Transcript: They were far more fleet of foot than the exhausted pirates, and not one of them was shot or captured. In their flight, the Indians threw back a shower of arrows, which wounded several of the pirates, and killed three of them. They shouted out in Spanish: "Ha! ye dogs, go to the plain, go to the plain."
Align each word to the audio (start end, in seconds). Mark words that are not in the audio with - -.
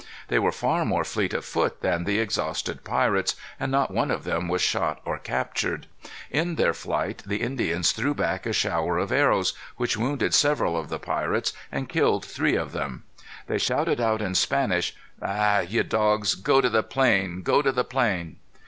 They 0.29 0.39
were 0.39 0.51
far 0.51 0.83
more 0.83 1.03
fleet 1.03 1.31
of 1.31 1.45
foot 1.45 1.81
than 1.81 2.05
the 2.05 2.17
exhausted 2.17 2.83
pirates, 2.83 3.35
and 3.59 3.71
not 3.71 3.91
one 3.91 4.09
of 4.09 4.23
them 4.23 4.47
was 4.47 4.63
shot 4.63 4.99
or 5.05 5.19
captured. 5.19 5.85
In 6.31 6.55
their 6.55 6.73
flight, 6.73 7.21
the 7.23 7.43
Indians 7.43 7.91
threw 7.91 8.15
back 8.15 8.47
a 8.47 8.51
shower 8.51 8.97
of 8.97 9.11
arrows, 9.11 9.53
which 9.77 9.97
wounded 9.97 10.33
several 10.33 10.75
of 10.75 10.89
the 10.89 10.97
pirates, 10.97 11.53
and 11.71 11.87
killed 11.87 12.25
three 12.25 12.55
of 12.55 12.71
them. 12.71 13.03
They 13.45 13.59
shouted 13.59 14.01
out 14.01 14.23
in 14.23 14.33
Spanish: 14.33 14.95
"Ha! 15.21 15.59
ye 15.59 15.83
dogs, 15.83 16.33
go 16.33 16.61
to 16.61 16.69
the 16.71 16.81
plain, 16.81 17.43
go 17.43 17.61
to 17.61 17.71
the 17.71 17.83
plain." 17.85 18.37